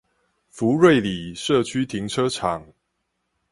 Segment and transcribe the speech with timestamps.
[0.49, 2.65] 福瑞里社區停車場